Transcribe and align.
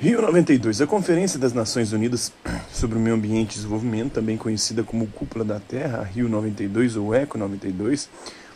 Rio 0.00 0.22
92, 0.22 0.80
a 0.80 0.86
Conferência 0.86 1.38
das 1.38 1.52
Nações 1.52 1.92
Unidas 1.92 2.32
sobre 2.72 2.96
o 2.96 3.00
Meio 3.00 3.16
Ambiente 3.16 3.52
e 3.52 3.56
Desenvolvimento, 3.56 4.14
também 4.14 4.34
conhecida 4.34 4.82
como 4.82 5.06
Cúpula 5.06 5.44
da 5.44 5.60
Terra, 5.60 6.02
Rio 6.02 6.26
92 6.26 6.96
ou 6.96 7.14
Eco 7.14 7.36
92, 7.36 8.08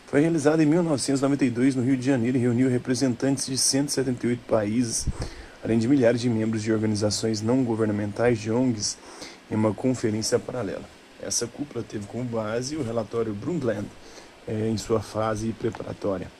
foi 0.06 0.22
realizada 0.22 0.62
em 0.62 0.66
1992 0.66 1.74
no 1.74 1.82
Rio 1.82 1.98
de 1.98 2.06
Janeiro 2.06 2.38
e 2.38 2.40
reuniu 2.40 2.70
representantes 2.70 3.44
de 3.44 3.58
178 3.58 4.40
países, 4.48 5.06
além 5.62 5.78
de 5.78 5.86
milhares 5.86 6.22
de 6.22 6.30
membros 6.30 6.62
de 6.62 6.72
organizações 6.72 7.42
não 7.42 7.62
governamentais 7.62 8.38
de 8.38 8.50
ONGs, 8.50 8.96
em 9.50 9.54
uma 9.54 9.74
conferência 9.74 10.38
paralela. 10.38 10.88
Essa 11.22 11.46
cúpula 11.46 11.84
teve 11.86 12.06
como 12.06 12.24
base 12.24 12.74
o 12.74 12.82
relatório 12.82 13.34
Brundtland, 13.34 13.86
eh, 14.48 14.70
em 14.70 14.78
sua 14.78 15.00
fase 15.00 15.52
preparatória 15.52 16.30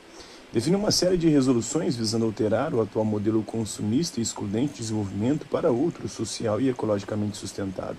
define 0.54 0.76
uma 0.76 0.92
série 0.92 1.16
de 1.18 1.28
resoluções 1.28 1.96
visando 1.96 2.26
alterar 2.26 2.72
o 2.72 2.80
atual 2.80 3.04
modelo 3.04 3.42
consumista 3.42 4.20
e 4.20 4.22
excludente 4.22 4.74
de 4.74 4.78
desenvolvimento 4.82 5.48
para 5.48 5.72
outro 5.72 6.08
social 6.08 6.60
e 6.60 6.68
ecologicamente 6.68 7.36
sustentável. 7.36 7.96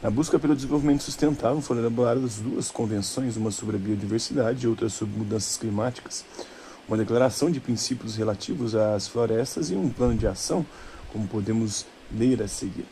Na 0.00 0.08
busca 0.08 0.38
pelo 0.38 0.54
desenvolvimento 0.54 1.02
sustentável 1.02 1.60
foram 1.60 1.80
elaboradas 1.80 2.36
duas 2.36 2.70
convenções, 2.70 3.36
uma 3.36 3.50
sobre 3.50 3.74
a 3.74 3.78
biodiversidade 3.80 4.64
e 4.64 4.68
outra 4.68 4.88
sobre 4.88 5.18
mudanças 5.18 5.56
climáticas, 5.56 6.24
uma 6.86 6.96
declaração 6.96 7.50
de 7.50 7.58
princípios 7.58 8.14
relativos 8.14 8.76
às 8.76 9.08
florestas 9.08 9.68
e 9.68 9.74
um 9.74 9.88
plano 9.88 10.16
de 10.16 10.28
ação, 10.28 10.64
como 11.12 11.26
podemos 11.26 11.84
ler 12.16 12.42
a 12.42 12.46
seguir. 12.46 12.86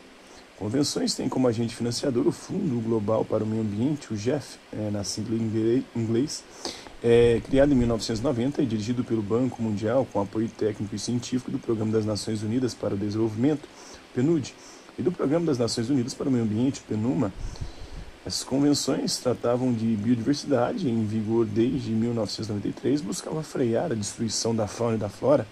Convenções 0.59 1.15
têm 1.15 1.29
como 1.29 1.47
agente 1.47 1.77
financiador 1.77 2.27
o 2.27 2.33
Fundo 2.33 2.81
Global 2.81 3.25
para 3.25 3.45
o 3.45 3.47
Meio 3.47 3.63
Ambiente, 3.63 4.13
o 4.13 4.17
GEF, 4.17 4.59
é, 4.73 4.91
na 4.91 5.05
sigla 5.05 5.37
em 5.37 5.85
inglês, 5.95 6.43
é, 7.07 7.39
criado 7.45 7.71
em 7.71 7.75
1990 7.75 8.63
e 8.63 8.67
dirigido 8.67 9.05
pelo 9.05 9.21
Banco 9.21 9.63
Mundial 9.63 10.09
com 10.11 10.23
apoio 10.23 10.49
técnico 10.49 10.97
e 10.97 10.99
científico 10.99 11.51
do 11.51 11.59
Programa 11.59 11.93
das 11.93 12.07
Nações 12.07 12.43
Unidas 12.43 12.73
para 12.73 12.95
o 12.95 12.97
Desenvolvimento, 12.97 13.69
PNUD, 14.15 14.55
e 14.99 15.03
do 15.03 15.13
Programa 15.13 15.45
das 15.45 15.59
Nações 15.59 15.91
Unidas 15.91 16.15
para 16.15 16.31
o 16.31 16.33
Meio 16.33 16.45
Ambiente, 16.45 16.81
PNUMA. 16.81 17.31
Essas 18.25 18.43
convenções 18.43 19.19
tratavam 19.19 19.71
de 19.71 19.85
biodiversidade 19.97 20.89
em 20.89 21.05
vigor 21.05 21.45
desde 21.45 21.91
1993, 21.91 23.03
buscavam 23.03 23.43
frear 23.43 23.93
a 23.93 23.95
destruição 23.95 24.57
da 24.57 24.67
fauna 24.67 24.95
e 24.95 24.99
da 24.99 25.11
flora, 25.11 25.47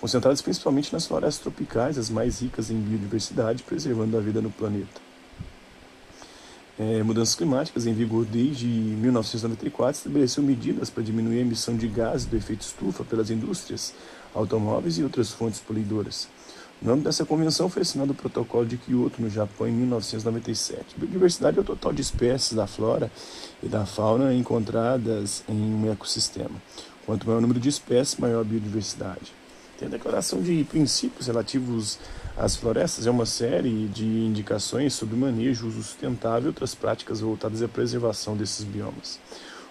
concentradas 0.00 0.40
principalmente 0.40 0.92
nas 0.92 1.06
florestas 1.06 1.42
tropicais, 1.42 1.98
as 1.98 2.08
mais 2.08 2.40
ricas 2.40 2.70
em 2.70 2.78
biodiversidade, 2.78 3.64
preservando 3.64 4.16
a 4.16 4.20
vida 4.20 4.40
no 4.40 4.50
planeta 4.50 5.07
é, 6.78 7.02
mudanças 7.02 7.34
climáticas 7.34 7.86
em 7.86 7.92
vigor 7.92 8.24
desde 8.24 8.66
1994 8.66 9.98
estabeleceu 9.98 10.42
medidas 10.44 10.88
para 10.88 11.02
diminuir 11.02 11.38
a 11.38 11.40
emissão 11.40 11.76
de 11.76 11.88
gases 11.88 12.24
do 12.24 12.36
efeito 12.36 12.60
estufa 12.60 13.02
pelas 13.02 13.30
indústrias, 13.30 13.92
automóveis 14.32 14.96
e 14.96 15.02
outras 15.02 15.30
fontes 15.30 15.58
poluidoras. 15.58 16.28
No 16.80 16.92
âmbito 16.92 17.08
dessa 17.08 17.24
convenção 17.24 17.68
foi 17.68 17.82
assinado 17.82 18.12
o 18.12 18.14
Protocolo 18.14 18.64
de 18.64 18.76
Kyoto 18.76 19.20
no 19.20 19.28
Japão 19.28 19.66
em 19.66 19.72
1997. 19.72 20.94
Biodiversidade 20.96 21.58
é 21.58 21.60
o 21.60 21.64
total 21.64 21.92
de 21.92 22.00
espécies 22.00 22.52
da 22.52 22.68
flora 22.68 23.10
e 23.60 23.66
da 23.66 23.84
fauna 23.84 24.32
encontradas 24.32 25.42
em 25.48 25.56
um 25.56 25.90
ecossistema. 25.90 26.62
Quanto 27.04 27.26
maior 27.26 27.38
o 27.38 27.42
número 27.42 27.58
de 27.58 27.68
espécies, 27.68 28.16
maior 28.16 28.42
a 28.42 28.44
biodiversidade. 28.44 29.37
Tem 29.78 29.86
a 29.86 29.90
declaração 29.92 30.42
de 30.42 30.64
princípios 30.64 31.28
relativos 31.28 32.00
às 32.36 32.56
florestas, 32.56 33.06
é 33.06 33.10
uma 33.10 33.24
série 33.24 33.86
de 33.86 34.04
indicações 34.04 34.92
sobre 34.92 35.14
o 35.14 35.18
manejo, 35.18 35.68
uso 35.68 35.84
sustentável 35.84 36.46
e 36.46 36.48
outras 36.48 36.74
práticas 36.74 37.20
voltadas 37.20 37.62
à 37.62 37.68
preservação 37.68 38.36
desses 38.36 38.64
biomas. 38.64 39.20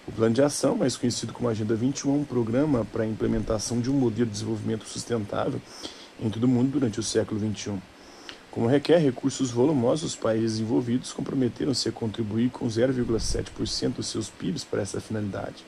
O 0.06 0.12
Plano 0.12 0.34
de 0.34 0.40
Ação, 0.40 0.76
mais 0.76 0.96
conhecido 0.96 1.34
como 1.34 1.50
Agenda 1.50 1.74
21, 1.74 2.10
é 2.10 2.18
um 2.20 2.24
programa 2.24 2.86
para 2.86 3.04
a 3.04 3.06
implementação 3.06 3.82
de 3.82 3.90
um 3.90 3.94
modelo 3.94 4.24
de 4.24 4.32
desenvolvimento 4.32 4.86
sustentável 4.88 5.60
em 6.18 6.30
todo 6.30 6.44
o 6.44 6.48
mundo 6.48 6.70
durante 6.70 6.98
o 6.98 7.02
século 7.02 7.38
XXI. 7.38 7.74
Como 8.50 8.66
requer 8.66 8.96
recursos 8.96 9.50
volumosos, 9.50 10.12
os 10.12 10.16
países 10.16 10.58
envolvidos 10.58 11.12
comprometeram-se 11.12 11.86
a 11.86 11.92
contribuir 11.92 12.48
com 12.48 12.66
0,7% 12.66 13.96
dos 13.96 14.06
seus 14.06 14.30
PIBs 14.30 14.64
para 14.64 14.80
essa 14.80 15.02
finalidade. 15.02 15.66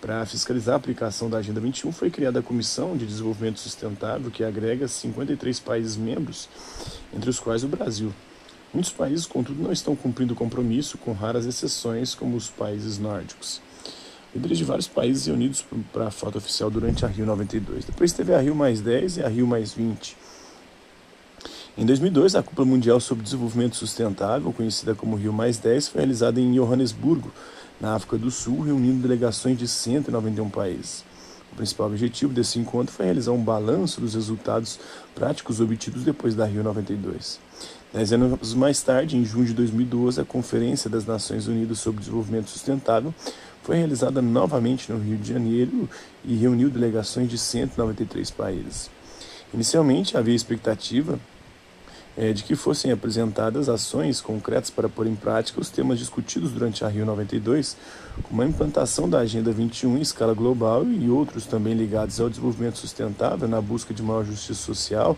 Para 0.00 0.24
fiscalizar 0.24 0.74
a 0.74 0.76
aplicação 0.76 1.28
da 1.28 1.38
Agenda 1.38 1.60
21, 1.60 1.90
foi 1.90 2.08
criada 2.08 2.38
a 2.38 2.42
Comissão 2.42 2.96
de 2.96 3.04
Desenvolvimento 3.04 3.58
Sustentável, 3.58 4.30
que 4.30 4.44
agrega 4.44 4.86
53 4.86 5.58
países 5.58 5.96
membros, 5.96 6.48
entre 7.12 7.28
os 7.28 7.40
quais 7.40 7.64
o 7.64 7.68
Brasil. 7.68 8.14
Muitos 8.72 8.92
países, 8.92 9.26
contudo, 9.26 9.60
não 9.60 9.72
estão 9.72 9.96
cumprindo 9.96 10.34
o 10.34 10.36
compromisso, 10.36 10.96
com 10.98 11.12
raras 11.12 11.46
exceções, 11.46 12.14
como 12.14 12.36
os 12.36 12.48
países 12.48 12.96
nórdicos. 12.96 13.60
Líderes 14.32 14.58
de 14.58 14.64
vários 14.64 14.86
países 14.86 15.26
reunidos 15.26 15.64
para 15.92 16.06
a 16.06 16.10
foto 16.12 16.38
oficial 16.38 16.70
durante 16.70 17.04
a 17.04 17.08
Rio 17.08 17.26
92. 17.26 17.86
Depois 17.86 18.12
teve 18.12 18.32
a 18.32 18.40
Rio 18.40 18.54
mais 18.54 18.80
10 18.80 19.16
e 19.16 19.22
a 19.22 19.28
Rio 19.28 19.48
mais 19.48 19.72
20. 19.72 20.16
Em 21.76 21.86
2002, 21.86 22.34
a 22.34 22.42
Cúpula 22.42 22.66
Mundial 22.66 23.00
sobre 23.00 23.24
Desenvolvimento 23.24 23.76
Sustentável, 23.76 24.52
conhecida 24.52 24.94
como 24.94 25.16
Rio 25.16 25.32
mais 25.32 25.58
10, 25.58 25.88
foi 25.88 26.00
realizada 26.00 26.40
em 26.40 26.52
Johannesburgo, 26.52 27.32
na 27.80 27.94
África 27.94 28.18
do 28.18 28.30
Sul, 28.30 28.60
reunindo 28.60 29.02
delegações 29.02 29.58
de 29.58 29.68
191 29.68 30.48
países. 30.50 31.04
O 31.52 31.56
principal 31.56 31.86
objetivo 31.86 32.32
desse 32.32 32.58
encontro 32.58 32.92
foi 32.92 33.06
realizar 33.06 33.32
um 33.32 33.42
balanço 33.42 34.00
dos 34.00 34.14
resultados 34.14 34.78
práticos 35.14 35.60
obtidos 35.60 36.04
depois 36.04 36.34
da 36.34 36.44
Rio 36.44 36.62
92. 36.62 37.40
Dez 37.92 38.12
anos 38.12 38.52
mais 38.52 38.82
tarde, 38.82 39.16
em 39.16 39.24
junho 39.24 39.46
de 39.46 39.54
2012, 39.54 40.20
a 40.20 40.24
Conferência 40.24 40.90
das 40.90 41.06
Nações 41.06 41.46
Unidas 41.46 41.78
sobre 41.78 42.00
Desenvolvimento 42.00 42.50
Sustentável 42.50 43.14
foi 43.62 43.76
realizada 43.76 44.20
novamente 44.20 44.92
no 44.92 44.98
Rio 44.98 45.16
de 45.16 45.32
Janeiro 45.32 45.88
e 46.24 46.36
reuniu 46.36 46.68
delegações 46.68 47.30
de 47.30 47.38
193 47.38 48.30
países. 48.30 48.90
Inicialmente, 49.52 50.16
havia 50.16 50.34
expectativa 50.34 51.18
é, 52.18 52.32
de 52.32 52.42
que 52.42 52.56
fossem 52.56 52.90
apresentadas 52.90 53.68
ações 53.68 54.20
concretas 54.20 54.70
para 54.70 54.88
pôr 54.88 55.06
em 55.06 55.14
prática 55.14 55.60
os 55.60 55.70
temas 55.70 56.00
discutidos 56.00 56.50
durante 56.50 56.84
a 56.84 56.88
Rio 56.88 57.06
92, 57.06 57.76
como 58.24 58.42
a 58.42 58.44
implantação 58.44 59.08
da 59.08 59.20
Agenda 59.20 59.52
21 59.52 59.96
em 59.96 60.00
escala 60.00 60.34
global 60.34 60.84
e 60.84 61.08
outros 61.08 61.46
também 61.46 61.74
ligados 61.74 62.20
ao 62.20 62.28
desenvolvimento 62.28 62.76
sustentável 62.76 63.46
na 63.46 63.60
busca 63.60 63.94
de 63.94 64.02
maior 64.02 64.24
justiça 64.24 64.60
social, 64.60 65.16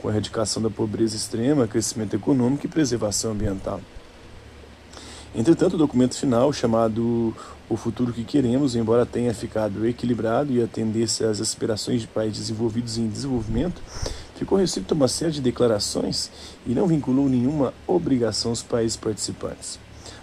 com 0.00 0.06
a 0.06 0.12
erradicação 0.12 0.62
da 0.62 0.70
pobreza 0.70 1.16
extrema, 1.16 1.66
crescimento 1.66 2.14
econômico 2.14 2.64
e 2.64 2.68
preservação 2.68 3.32
ambiental. 3.32 3.80
Entretanto, 5.34 5.74
o 5.74 5.78
documento 5.78 6.16
final, 6.16 6.52
chamado 6.52 7.34
O 7.68 7.76
Futuro 7.76 8.12
que 8.12 8.22
Queremos, 8.22 8.76
embora 8.76 9.04
tenha 9.04 9.34
ficado 9.34 9.84
equilibrado 9.84 10.52
e 10.52 10.62
atendesse 10.62 11.24
às 11.24 11.40
aspirações 11.40 12.02
de 12.02 12.06
países 12.06 12.38
desenvolvidos 12.38 12.96
em 12.96 13.08
desenvolvimento, 13.08 13.82
ficou 14.36 14.58
restrito 14.58 14.94
a 14.94 14.96
uma 14.96 15.08
série 15.08 15.32
de 15.32 15.40
declarações 15.40 16.30
e 16.66 16.70
não 16.70 16.86
vinculou 16.86 17.28
nenhuma 17.28 17.74
obrigação 17.86 18.52
aos 18.52 18.62
países 18.62 18.96
participantes. 18.96 19.78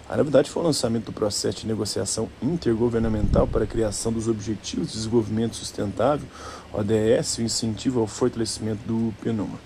A 0.08 0.16
novidade 0.16 0.50
foi 0.50 0.62
o 0.62 0.66
lançamento 0.66 1.06
do 1.06 1.12
processo 1.12 1.60
de 1.60 1.66
negociação 1.66 2.28
intergovernamental 2.42 3.46
para 3.46 3.64
a 3.64 3.66
criação 3.66 4.12
dos 4.12 4.28
Objetivos 4.28 4.88
de 4.88 4.98
Desenvolvimento 4.98 5.56
Sustentável, 5.56 6.28
ODS, 6.72 7.38
e 7.38 7.42
o 7.42 7.44
incentivo 7.44 8.00
ao 8.00 8.06
fortalecimento 8.06 8.86
do 8.86 9.14
PNUMA. 9.22 9.58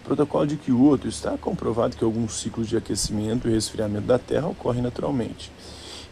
O 0.00 0.04
protocolo 0.04 0.46
de 0.46 0.56
Kyoto 0.56 1.08
está 1.08 1.36
comprovado 1.36 1.96
que 1.96 2.04
alguns 2.04 2.40
ciclos 2.40 2.68
de 2.68 2.76
aquecimento 2.76 3.48
e 3.48 3.52
resfriamento 3.52 4.06
da 4.06 4.20
Terra 4.20 4.46
ocorrem 4.46 4.82
naturalmente. 4.82 5.50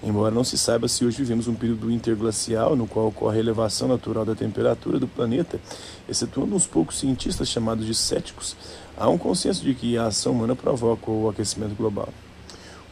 Embora 0.04 0.34
não 0.34 0.44
se 0.44 0.58
saiba 0.58 0.86
se 0.86 1.02
hoje 1.02 1.16
vivemos 1.16 1.48
um 1.48 1.54
período 1.54 1.90
interglacial 1.90 2.76
no 2.76 2.86
qual 2.86 3.06
ocorre 3.06 3.38
a 3.38 3.40
elevação 3.40 3.88
natural 3.88 4.22
da 4.22 4.34
temperatura 4.34 4.98
do 4.98 5.08
planeta, 5.08 5.58
excetuando 6.06 6.54
uns 6.54 6.66
poucos 6.66 6.98
cientistas 6.98 7.48
chamados 7.48 7.86
de 7.86 7.94
céticos, 7.94 8.54
há 8.98 9.08
um 9.08 9.16
consenso 9.16 9.64
de 9.64 9.74
que 9.74 9.96
a 9.96 10.06
ação 10.06 10.32
humana 10.32 10.54
provoca 10.54 11.10
o 11.10 11.30
aquecimento 11.30 11.74
global. 11.74 12.10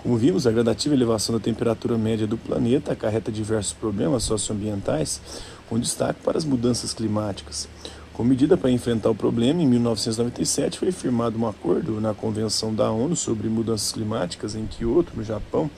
Como 0.02 0.16
vimos, 0.16 0.46
a 0.46 0.50
gradativa 0.50 0.94
elevação 0.94 1.34
da 1.34 1.40
temperatura 1.40 1.98
média 1.98 2.26
do 2.26 2.38
planeta 2.38 2.92
acarreta 2.92 3.30
diversos 3.30 3.74
problemas 3.74 4.24
socioambientais, 4.24 5.20
com 5.68 5.78
destaque 5.78 6.20
para 6.22 6.38
as 6.38 6.46
mudanças 6.46 6.94
climáticas. 6.94 7.68
Como 8.14 8.30
medida 8.30 8.56
para 8.56 8.70
enfrentar 8.70 9.10
o 9.10 9.14
problema, 9.14 9.62
em 9.62 9.66
1997 9.66 10.78
foi 10.78 10.90
firmado 10.90 11.38
um 11.38 11.46
acordo 11.46 12.00
na 12.00 12.14
Convenção 12.14 12.74
da 12.74 12.90
ONU 12.90 13.14
sobre 13.14 13.48
Mudanças 13.48 13.92
Climáticas 13.92 14.54
em 14.54 14.66
Kyoto, 14.66 15.12
no 15.14 15.22
Japão, 15.22 15.70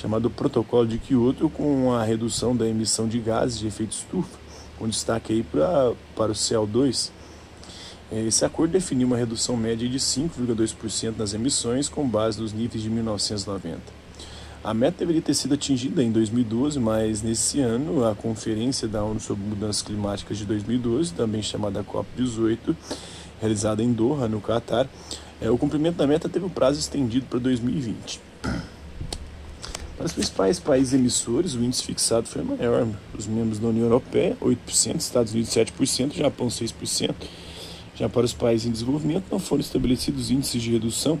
chamado 0.00 0.30
Protocolo 0.30 0.86
de 0.86 0.98
Kyoto, 0.98 1.50
com 1.50 1.92
a 1.92 2.02
redução 2.02 2.56
da 2.56 2.66
emissão 2.66 3.06
de 3.06 3.18
gases 3.18 3.58
de 3.58 3.66
efeito 3.66 3.92
estufa, 3.92 4.38
com 4.78 4.88
destaque 4.88 5.34
aí 5.34 5.42
pra, 5.42 5.92
para 6.16 6.32
o 6.32 6.34
CO2. 6.34 7.10
Esse 8.10 8.44
acordo 8.44 8.72
definiu 8.72 9.06
uma 9.06 9.16
redução 9.16 9.56
média 9.56 9.86
de 9.86 9.98
5,2% 9.98 11.16
nas 11.18 11.34
emissões 11.34 11.88
com 11.88 12.08
base 12.08 12.40
nos 12.40 12.52
níveis 12.52 12.82
de 12.82 12.88
1990. 12.88 14.00
A 14.64 14.72
meta 14.72 14.98
deveria 14.98 15.22
ter 15.22 15.34
sido 15.34 15.54
atingida 15.54 16.02
em 16.02 16.10
2012, 16.10 16.80
mas 16.80 17.22
nesse 17.22 17.60
ano 17.60 18.04
a 18.04 18.14
Conferência 18.14 18.88
da 18.88 19.04
ONU 19.04 19.20
sobre 19.20 19.44
Mudanças 19.44 19.82
Climáticas 19.82 20.38
de 20.38 20.46
2012, 20.46 21.12
também 21.12 21.42
chamada 21.42 21.84
COP18, 21.84 22.74
realizada 23.38 23.82
em 23.82 23.92
Doha, 23.92 24.28
no 24.28 24.40
Catar, 24.40 24.88
é, 25.40 25.50
o 25.50 25.58
cumprimento 25.58 25.96
da 25.96 26.06
meta 26.06 26.28
teve 26.28 26.46
o 26.46 26.50
prazo 26.50 26.78
estendido 26.78 27.26
para 27.26 27.38
2020. 27.38 28.20
Para 30.00 30.06
os 30.06 30.14
principais 30.14 30.58
países 30.58 30.94
emissores, 30.94 31.54
o 31.54 31.62
índice 31.62 31.84
fixado 31.84 32.26
foi 32.26 32.42
maior. 32.42 32.88
Os 33.14 33.26
membros 33.26 33.58
da 33.58 33.68
União 33.68 33.84
Europeia, 33.84 34.34
8%, 34.40 34.98
Estados 34.98 35.34
Unidos, 35.34 35.50
7%, 35.50 36.14
Japão, 36.14 36.48
6%. 36.48 37.14
Já 37.96 38.08
para 38.08 38.24
os 38.24 38.32
países 38.32 38.66
em 38.66 38.70
desenvolvimento, 38.70 39.24
não 39.30 39.38
foram 39.38 39.60
estabelecidos 39.60 40.30
índices 40.30 40.62
de 40.62 40.70
redução, 40.70 41.20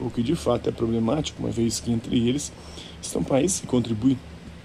o 0.00 0.08
que 0.08 0.22
de 0.22 0.34
fato 0.34 0.66
é 0.66 0.72
problemático, 0.72 1.42
uma 1.42 1.50
vez 1.50 1.78
que 1.78 1.92
entre 1.92 2.26
eles 2.26 2.50
estão 3.02 3.22
países 3.22 3.60
que 3.60 3.66
contribuem 3.66 4.18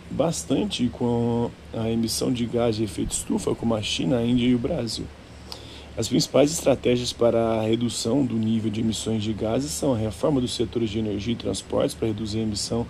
bastante 0.10 0.88
com 0.88 1.52
a 1.74 1.90
emissão 1.90 2.32
de 2.32 2.46
gás 2.46 2.78
de 2.78 2.86
efeito 2.86 3.12
estufa, 3.12 3.54
como 3.54 3.76
a 3.76 3.82
China, 3.82 4.20
a 4.20 4.26
Índia 4.26 4.48
e 4.48 4.56
o 4.56 4.60
Brasil. 4.60 5.06
As 5.98 6.08
principais 6.08 6.54
estratégias 6.54 7.12
para 7.12 7.60
a 7.60 7.64
redução 7.64 8.26
do 8.26 8.36
nível 8.36 8.72
de 8.72 8.80
emissões 8.80 9.22
de 9.22 9.34
gases 9.34 9.72
são 9.72 9.94
a 9.94 9.98
reforma 9.98 10.40
dos 10.40 10.56
setores 10.56 10.90
de 10.90 11.00
energia 11.00 11.34
e 11.34 11.36
transportes 11.36 11.94
para 11.94 12.08
reduzir 12.08 12.40
a 12.40 12.44
emissão 12.44 12.88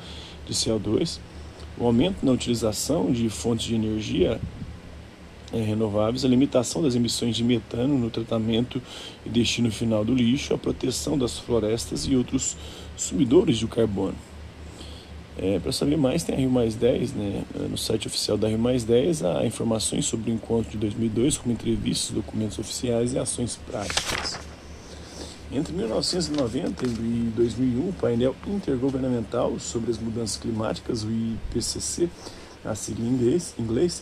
de 0.51 0.57
CO2, 0.57 1.19
o 1.77 1.85
aumento 1.85 2.25
na 2.25 2.31
utilização 2.31 3.11
de 3.11 3.29
fontes 3.29 3.65
de 3.65 3.75
energia 3.75 4.39
é, 5.53 5.61
renováveis, 5.61 6.23
a 6.23 6.27
limitação 6.27 6.81
das 6.81 6.95
emissões 6.95 7.35
de 7.35 7.43
metano 7.43 7.97
no 7.97 8.09
tratamento 8.09 8.81
e 9.25 9.29
destino 9.29 9.71
final 9.71 10.03
do 10.03 10.13
lixo, 10.13 10.53
a 10.53 10.57
proteção 10.57 11.17
das 11.17 11.39
florestas 11.39 12.05
e 12.05 12.15
outros 12.15 12.55
sumidores 12.95 13.57
de 13.57 13.67
carbono. 13.67 14.15
É, 15.37 15.59
Para 15.59 15.71
saber 15.71 15.97
mais, 15.97 16.23
tem 16.23 16.35
a 16.35 16.37
Rio 16.37 16.49
Mais 16.49 16.75
10, 16.75 17.13
né? 17.13 17.43
no 17.69 17.77
site 17.77 18.05
oficial 18.05 18.37
da 18.37 18.47
Rio 18.47 18.59
Mais 18.59 18.83
10, 18.83 19.23
há 19.23 19.45
informações 19.45 20.05
sobre 20.05 20.29
o 20.29 20.33
encontro 20.33 20.71
de 20.71 20.77
2002, 20.77 21.37
como 21.37 21.53
entrevistas, 21.53 22.11
documentos 22.11 22.59
oficiais 22.59 23.13
e 23.13 23.19
ações 23.19 23.57
práticas. 23.69 24.50
Entre 25.53 25.73
1990 25.73 26.85
e 26.85 27.33
2001, 27.35 27.89
o 27.89 27.93
painel 27.99 28.33
intergovernamental 28.47 29.59
sobre 29.59 29.91
as 29.91 29.97
mudanças 29.97 30.37
climáticas, 30.37 31.03
o 31.03 31.11
IPCC, 31.11 32.09
a 32.63 32.73
sigla 32.73 33.05
em 33.05 33.09
inglês, 33.09 33.53
inglês 33.59 34.01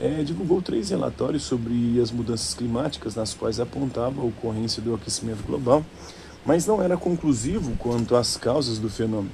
é, 0.00 0.24
divulgou 0.24 0.60
três 0.60 0.90
relatórios 0.90 1.44
sobre 1.44 2.00
as 2.00 2.10
mudanças 2.10 2.52
climáticas, 2.52 3.14
nas 3.14 3.32
quais 3.32 3.60
apontava 3.60 4.20
a 4.20 4.24
ocorrência 4.24 4.82
do 4.82 4.92
aquecimento 4.92 5.44
global, 5.44 5.86
mas 6.44 6.66
não 6.66 6.82
era 6.82 6.96
conclusivo 6.96 7.76
quanto 7.78 8.16
às 8.16 8.36
causas 8.36 8.80
do 8.80 8.90
fenômeno. 8.90 9.30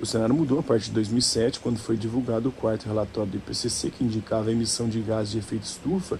O 0.00 0.06
cenário 0.06 0.34
mudou 0.34 0.58
a 0.58 0.62
partir 0.64 0.86
de 0.86 0.94
2007, 0.94 1.60
quando 1.60 1.78
foi 1.78 1.96
divulgado 1.96 2.48
o 2.48 2.52
quarto 2.52 2.86
relatório 2.86 3.30
do 3.30 3.36
IPCC, 3.36 3.90
que 3.90 4.02
indicava 4.02 4.48
a 4.48 4.52
emissão 4.52 4.88
de 4.88 5.00
gases 5.00 5.30
de 5.30 5.38
efeito 5.38 5.62
estufa 5.62 6.18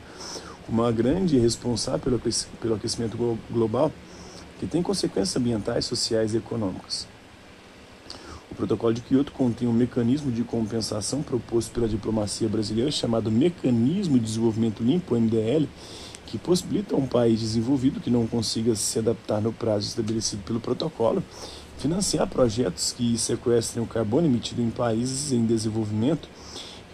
como 0.64 0.82
uma 0.82 0.92
grande 0.92 1.36
responsável 1.36 2.20
pelo 2.60 2.74
aquecimento 2.76 3.16
global, 3.50 3.90
que 4.62 4.66
tem 4.68 4.80
consequências 4.80 5.36
ambientais, 5.36 5.86
sociais 5.86 6.34
e 6.34 6.36
econômicas. 6.36 7.08
O 8.48 8.54
protocolo 8.54 8.94
de 8.94 9.00
Kyoto 9.00 9.32
contém 9.32 9.66
um 9.66 9.72
mecanismo 9.72 10.30
de 10.30 10.44
compensação 10.44 11.20
proposto 11.20 11.72
pela 11.72 11.88
diplomacia 11.88 12.48
brasileira 12.48 12.88
chamado 12.92 13.28
Mecanismo 13.28 14.20
de 14.20 14.24
Desenvolvimento 14.24 14.80
Limpo, 14.84 15.16
MDL, 15.16 15.68
que 16.26 16.38
possibilita 16.38 16.94
a 16.94 16.98
um 16.98 17.08
país 17.08 17.40
desenvolvido 17.40 17.98
que 17.98 18.08
não 18.08 18.24
consiga 18.24 18.76
se 18.76 19.00
adaptar 19.00 19.40
no 19.40 19.52
prazo 19.52 19.88
estabelecido 19.88 20.44
pelo 20.44 20.60
protocolo 20.60 21.24
financiar 21.76 22.28
projetos 22.28 22.92
que 22.92 23.18
sequestrem 23.18 23.82
o 23.82 23.86
carbono 23.88 24.28
emitido 24.28 24.62
em 24.62 24.70
países 24.70 25.32
em 25.32 25.44
desenvolvimento, 25.44 26.28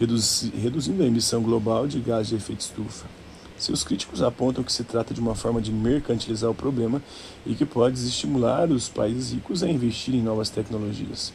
reduzindo 0.00 1.02
a 1.02 1.06
emissão 1.06 1.42
global 1.42 1.86
de 1.86 2.00
gás 2.00 2.28
de 2.28 2.36
efeito 2.36 2.62
estufa. 2.62 3.17
Seus 3.58 3.82
críticos 3.82 4.22
apontam 4.22 4.62
que 4.62 4.72
se 4.72 4.84
trata 4.84 5.12
de 5.12 5.20
uma 5.20 5.34
forma 5.34 5.60
de 5.60 5.72
mercantilizar 5.72 6.48
o 6.48 6.54
problema 6.54 7.02
e 7.44 7.54
que 7.54 7.66
pode 7.66 7.98
estimular 7.98 8.70
os 8.70 8.88
países 8.88 9.32
ricos 9.32 9.62
a 9.64 9.68
investir 9.68 10.14
em 10.14 10.22
novas 10.22 10.48
tecnologias, 10.48 11.32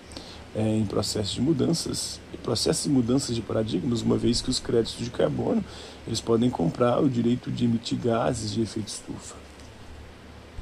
é, 0.56 0.78
em 0.78 0.86
processos 0.86 1.34
de 1.34 1.42
mudanças, 1.42 2.22
processos 2.42 2.84
de 2.84 2.90
mudanças 2.90 3.36
de 3.36 3.42
paradigmas, 3.42 4.02
uma 4.02 4.18
vez 4.18 4.42
que 4.42 4.50
os 4.50 4.60
créditos 4.60 5.04
de 5.04 5.12
carbono 5.12 5.64
eles 6.08 6.22
podem 6.22 6.50
comprar 6.50 7.02
o 7.02 7.10
direito 7.10 7.52
de 7.52 7.66
emitir 7.66 7.98
gases 7.98 8.52
de 8.52 8.62
efeito 8.62 8.88
estufa. 8.88 9.43